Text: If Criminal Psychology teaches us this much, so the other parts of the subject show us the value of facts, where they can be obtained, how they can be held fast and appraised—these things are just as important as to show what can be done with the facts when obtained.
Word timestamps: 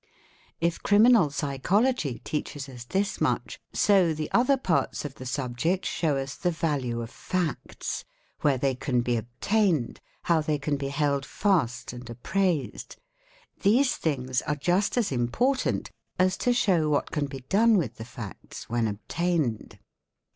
If 0.59 0.81
Criminal 0.81 1.29
Psychology 1.29 2.17
teaches 2.23 2.67
us 2.67 2.85
this 2.85 3.21
much, 3.21 3.59
so 3.71 4.15
the 4.15 4.31
other 4.31 4.57
parts 4.57 5.05
of 5.05 5.13
the 5.13 5.27
subject 5.27 5.85
show 5.85 6.17
us 6.17 6.33
the 6.33 6.49
value 6.49 7.03
of 7.03 7.11
facts, 7.11 8.03
where 8.39 8.57
they 8.57 8.73
can 8.73 9.01
be 9.01 9.15
obtained, 9.15 10.01
how 10.23 10.41
they 10.41 10.57
can 10.57 10.75
be 10.75 10.87
held 10.87 11.23
fast 11.23 11.93
and 11.93 12.09
appraised—these 12.09 13.95
things 13.95 14.41
are 14.41 14.55
just 14.55 14.97
as 14.97 15.11
important 15.11 15.91
as 16.17 16.35
to 16.37 16.51
show 16.51 16.89
what 16.89 17.11
can 17.11 17.27
be 17.27 17.41
done 17.41 17.77
with 17.77 17.97
the 17.97 18.03
facts 18.05 18.67
when 18.67 18.87
obtained. 18.87 19.77